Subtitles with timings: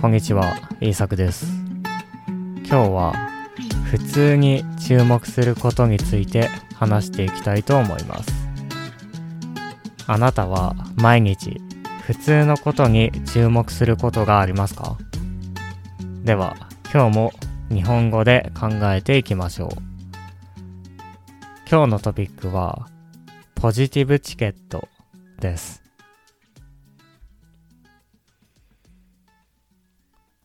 [0.00, 1.44] こんにちは、イーサクです。
[2.64, 3.12] 今日は
[3.84, 8.32] 普通に注目することについて話していきたいと思います。
[10.06, 11.60] あなたは毎日
[12.06, 14.96] 普通のことに注目することがありますか？
[16.24, 16.56] では、
[16.90, 17.32] 今日も
[17.68, 19.70] 日本語で考えていきましょう。
[21.70, 22.88] 今日のトピックは
[23.54, 24.88] ポジティブチケット
[25.40, 25.79] です。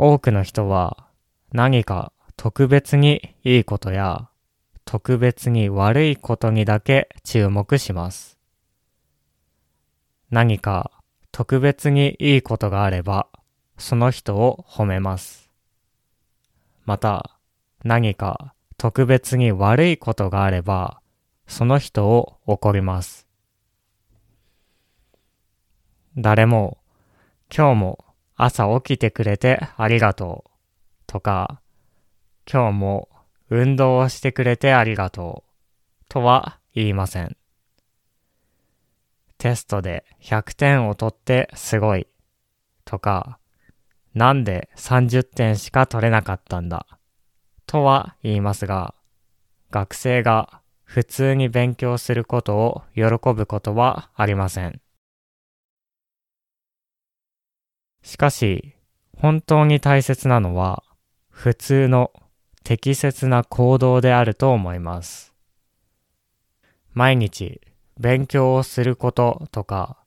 [0.00, 1.08] 多くの人は
[1.52, 4.28] 何か特別にいいことや
[4.84, 8.38] 特別に悪いことにだけ注目します。
[10.30, 10.92] 何か
[11.32, 13.26] 特別にいいことがあれば
[13.76, 15.50] その人を褒めます。
[16.84, 17.36] また
[17.82, 21.00] 何か特別に悪いことがあれば
[21.48, 23.26] その人を怒ります。
[26.16, 26.78] 誰も
[27.52, 28.04] 今日も
[28.40, 30.50] 朝起きてくれてありがとう
[31.08, 31.60] とか
[32.50, 33.08] 今日も
[33.50, 37.36] 運動をしてくれてありがとうとは言いません。
[39.38, 42.06] テストで100点を取ってすごい
[42.84, 43.40] とか
[44.14, 46.86] なんで30点しか取れなかったんだ
[47.66, 48.94] とは言いますが
[49.72, 53.02] 学生が普通に勉強することを喜
[53.34, 54.80] ぶことはありません。
[58.02, 58.74] しかし、
[59.16, 60.82] 本当に大切なのは、
[61.30, 62.12] 普通の
[62.64, 65.34] 適切な行動であると思います。
[66.92, 67.60] 毎日
[67.98, 69.98] 勉強をすることとか、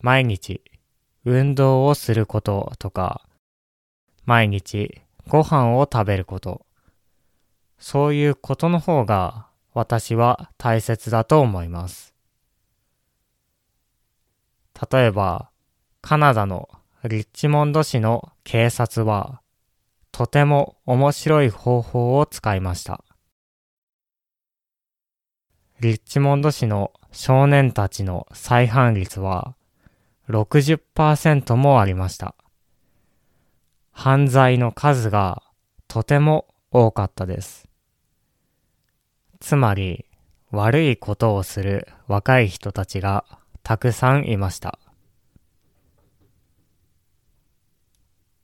[0.00, 0.62] 毎日
[1.24, 3.26] 運動をすることとか、
[4.24, 6.66] 毎日ご飯を食べること、
[7.78, 12.14] そういうことの方が私は大切だと思います。
[14.90, 15.50] 例えば、
[16.00, 16.68] カナダの
[17.08, 19.40] リッチモンド市の警察は、
[20.10, 23.04] とても面白い方法を使いました。
[25.78, 29.54] リッチモンド市の少年たちの再犯率は
[30.30, 32.34] 60%もありました。
[33.92, 35.42] 犯罪の数が
[35.86, 37.68] とても多かったです。
[39.38, 40.06] つまり、
[40.50, 43.24] 悪いことをする若い人たちが
[43.62, 44.80] たくさんいました。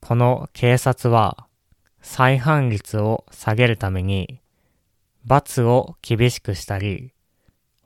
[0.02, 1.46] この警察は
[2.00, 4.40] 再犯率を下げるために
[5.24, 7.12] 罰を厳しくしたり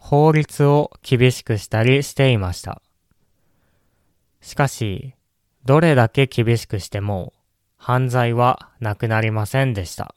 [0.09, 2.81] 法律を厳しくしたりしていました。
[4.41, 5.15] しかし、
[5.65, 7.33] どれだけ厳しくしても
[7.77, 10.15] 犯罪はなくなりませんでした。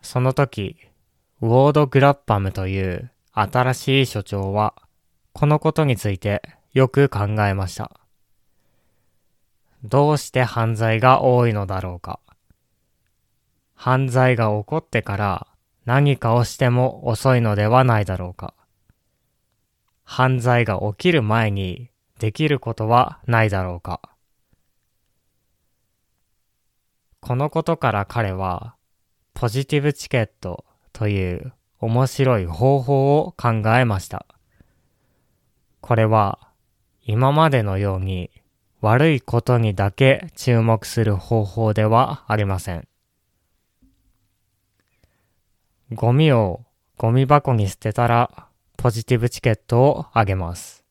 [0.00, 0.76] その時、
[1.40, 4.74] ウォード・グラッパムという新しい所長は
[5.32, 6.42] このことについて
[6.72, 8.00] よく考えました。
[9.84, 12.20] どうして犯罪が多いのだろうか。
[13.74, 15.46] 犯罪が起こってから
[15.84, 18.54] 何かをしても遅いのではないだろうか。
[20.04, 24.00] 犯罪が起きる前にできることはないだろうか。
[27.20, 28.76] このことから彼は
[29.34, 34.26] ポジティブチケットという面白い方法を考えました。
[35.80, 36.51] これは
[37.04, 38.30] 今までのように
[38.80, 42.86] 悪いことにだけ注目する方法ではありません。
[45.92, 46.64] ゴミを
[46.96, 48.46] ゴミ箱に捨てたら
[48.76, 50.84] ポジティブチケットをあげます。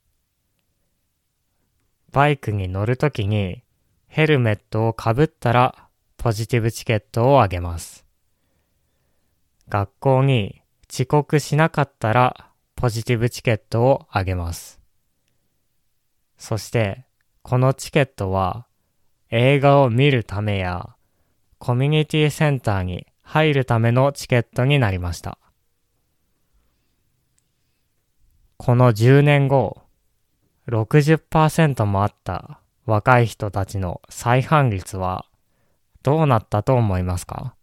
[2.11, 3.63] バイクに乗るときに
[4.07, 8.05] ヘルメットをかぶったらポジティブチケットをあげます。
[9.69, 10.61] 学校に
[10.91, 14.80] 遅刻しなかったらポジティブチケットをあげます。
[16.41, 17.05] そして、
[17.43, 18.65] このチケットは
[19.29, 20.89] 映画を見るためや
[21.59, 25.37] コミュニティセンターに入るためのチケットになりました。
[28.57, 29.83] この10年後、
[30.67, 35.27] 60%もあった若い人たちの再犯率は
[36.01, 37.53] どうなったと思いますか？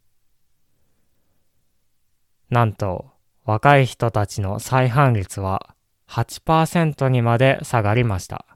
[2.49, 3.11] なんと
[3.44, 5.75] 若い人たちの再犯率は
[6.08, 8.47] 8%にまで下がりました。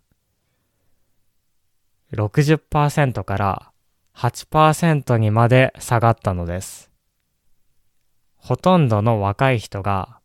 [2.13, 3.73] 60%から
[4.15, 6.91] 8%にまで下がったのです。
[8.37, 10.19] ほとんどの若い人が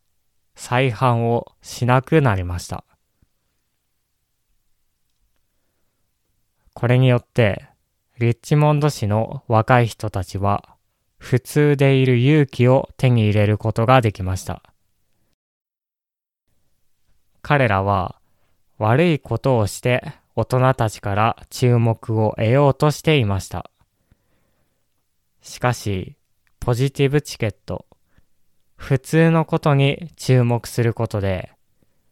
[0.54, 2.84] 再犯をしなくなりました。
[6.74, 7.66] これによって、
[8.18, 10.76] リッチモンド市の若い人たちは
[11.18, 14.62] 普通でいる勇気を手に入れることができました。
[17.40, 18.20] 彼らは
[18.78, 23.72] 悪いことをして大人たちから注目を得ようとしていました。
[25.42, 26.16] しかし、
[26.60, 27.86] ポジティブチケット、
[28.76, 31.50] 普通のことに注目することで、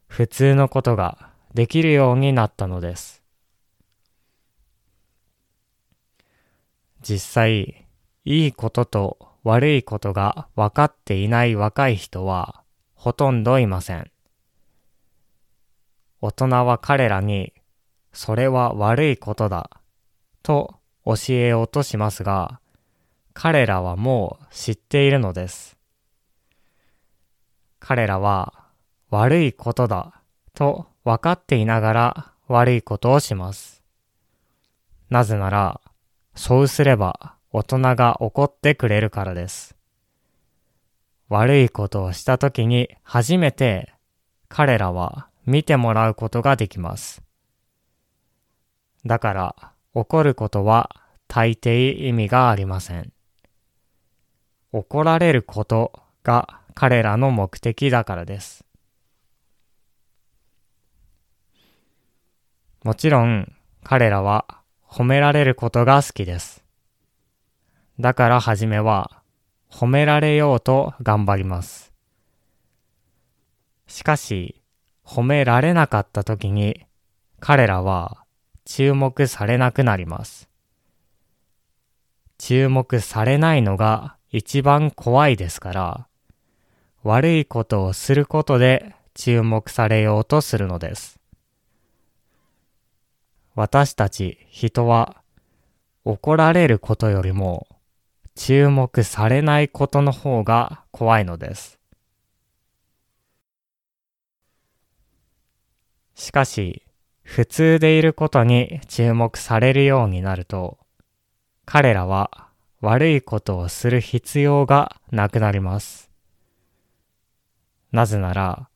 [0.09, 3.23] 普通のことができるようになったのです。
[7.03, 7.87] 実際、
[8.25, 12.65] いいことと悪いことが分かっていない若い人は
[12.97, 14.11] ほとんどいません。
[16.21, 17.53] 大人は彼らに、
[18.17, 19.69] それは悪いことだ、
[20.43, 22.61] と教えようとしますが、
[23.35, 25.77] 彼らはもう知っているのです。
[27.79, 28.55] 彼らは
[29.11, 30.23] 悪いことだ
[30.55, 33.83] と分かっていながら悪いことをします。
[35.11, 35.83] なぜなら、
[36.35, 39.77] そうすれば大人が怒ってくれるからです。
[41.29, 43.93] 悪いことをしたときに初めて
[44.49, 47.26] 彼らは見てもらうことができます。
[49.07, 50.91] だから怒ることは
[51.29, 53.13] 大抵意味がありません。
[54.73, 55.93] 怒られること
[56.23, 58.65] が彼らの目的だからです。
[62.83, 64.45] もちろん彼らは
[64.87, 66.65] 褒められることが好きです。
[67.99, 69.23] だからはじめは
[69.71, 71.93] 褒められようと頑張ります。
[73.87, 74.61] しかし
[75.05, 76.87] 褒められなかった時に
[77.41, 78.26] 彼らは
[78.67, 80.51] 注目されなくなります。
[82.37, 86.09] 注目されないのが一番怖いですから、
[87.05, 91.21] 悪いことをすることで注目されようとするのです。
[93.55, 95.23] 私たち人は
[96.05, 97.69] 怒られることよりも
[98.35, 101.79] 注目されないことの方が怖いのです。
[106.17, 106.83] しかし、
[107.27, 110.79] 普通でいることに注目されるようになると、
[111.67, 112.49] 彼らは
[112.81, 116.09] 悪いことをする必要がなくなります。
[117.91, 118.69] なぜなら、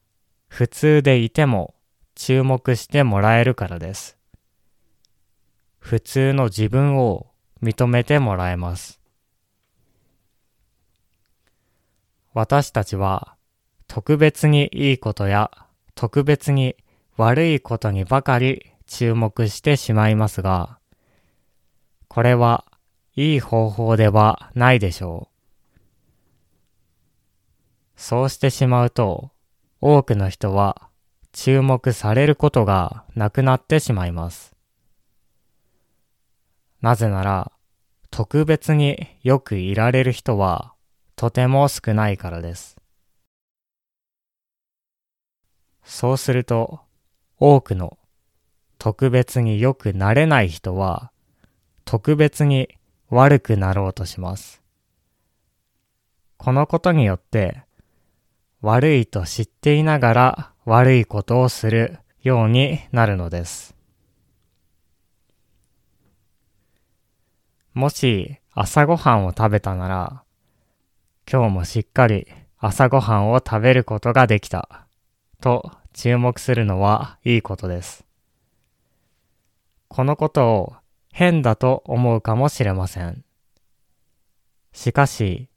[0.49, 1.75] 普通でいても
[2.17, 4.19] 注目してもらえるからです。
[5.79, 7.29] 普通の自分を
[7.63, 9.01] 認めてもらえます。
[12.35, 13.37] 私たちは
[13.87, 15.51] 特別にいいことや
[15.95, 16.77] 特別に
[17.21, 20.79] 悪いことにばかり注目してしまいますが、
[22.09, 22.65] これは
[23.15, 25.29] いい方法ではないでしょ
[25.77, 25.81] う。
[27.95, 29.33] そうしてしまうと、
[29.83, 30.89] 多くの人は
[31.33, 34.57] 注目されることがなくなってしまいます。
[36.81, 37.53] なぜなら、
[38.11, 40.73] 特別によくいられる人は
[41.17, 42.79] とても少ないからです。
[45.85, 46.81] そうすると、
[47.43, 47.97] 多くの
[48.77, 51.11] 特別によくなれない人は、
[51.87, 52.69] 特別に
[53.09, 54.63] 悪くなろうとします。
[56.37, 57.63] このことによって、
[58.61, 63.75] 悪いと知っていながら悪いことをするようになるのです。
[67.73, 70.23] もし朝ごはんを食べたなら、
[71.31, 72.27] 今日もしっかり
[72.59, 74.87] 朝ごはんを食べることができた
[75.41, 78.05] と注目するのはいいことです。
[79.89, 80.75] このことを
[81.13, 83.25] 変だと思うかもしれません。
[84.73, 85.49] しかし、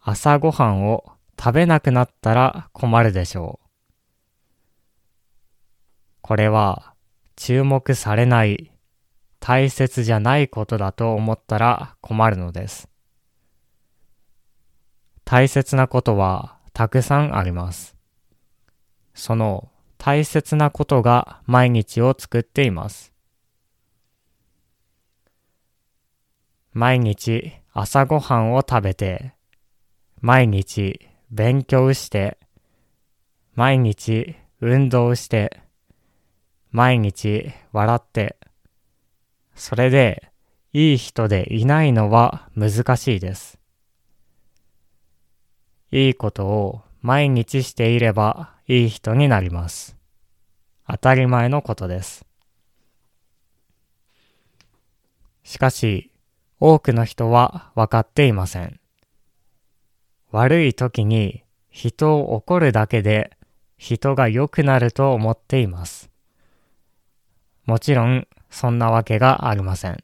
[0.00, 1.04] 朝ごはんを
[1.38, 3.68] 食べなくなったら困るでしょう。
[6.20, 6.94] これは
[7.36, 8.70] 注目されない、
[9.40, 12.88] 大切じゃないことだと思ったら困るのです。
[15.24, 17.93] 大切なことはたくさんあります。
[19.14, 23.12] その大切なことが毎日を作っています。
[26.72, 29.32] 毎日朝ごはんを食べて、
[30.20, 32.36] 毎日勉強して、
[33.54, 35.60] 毎日運動して、
[36.70, 38.36] 毎日笑って、
[39.54, 40.30] それで
[40.72, 43.60] いい人でいないのは難しいです。
[45.92, 49.96] いいことを毎日していればいい人になります。
[50.88, 52.24] 当たり前のことです。
[55.42, 56.10] しかし、
[56.60, 58.80] 多くの人は分かっていません。
[60.30, 63.36] 悪い時に人を怒るだけで
[63.76, 66.10] 人が良くなると思っています。
[67.66, 70.02] もちろん、そんなわけがありません。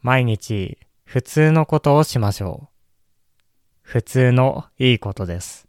[0.00, 2.71] 毎日普通のことをしましょう。
[3.82, 5.68] 普通のいいことです。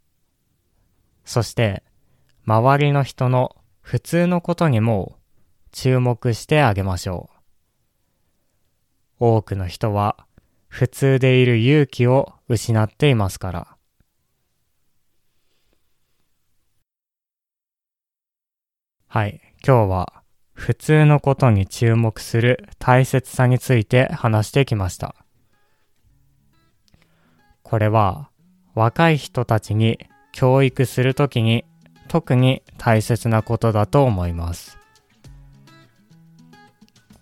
[1.24, 1.82] そして、
[2.46, 5.18] 周りの人の普通のことにも
[5.72, 7.34] 注目してあげましょう。
[9.18, 10.26] 多くの人は
[10.68, 13.76] 普通でいる勇気を失っていますから。
[19.06, 25.23] はい、今日は普通のことに注目する大切さについて話してきました。
[27.64, 28.28] これは
[28.74, 29.98] 若い人たちに
[30.32, 31.64] 教育するときに
[32.06, 34.78] 特に大切なことだと思います。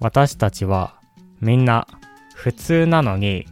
[0.01, 0.97] 私たちは
[1.41, 1.87] みんな
[2.35, 3.47] 普通なのに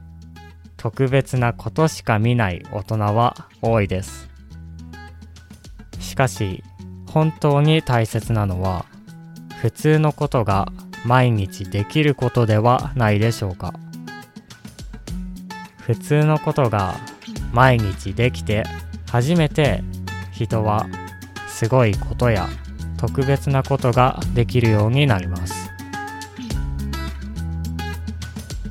[0.76, 4.28] 特別なことしか見ない大人は多いです。
[6.00, 6.64] しかし
[7.06, 8.85] 本当に大切なのは
[9.61, 10.73] 普通のことが
[11.04, 13.73] 毎日できることではないでしょうか。
[15.94, 16.94] 普通のことが
[17.52, 18.62] 毎日できて
[19.11, 19.82] 初めて
[20.30, 20.87] 人は
[21.49, 22.49] すごいことや
[22.97, 25.68] 特別なことができるようになります。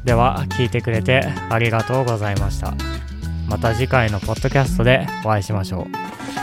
[0.05, 2.73] では聞いてくれてありがとうございました。
[3.49, 6.38] また次回のポッドキャストでお会いしましょう。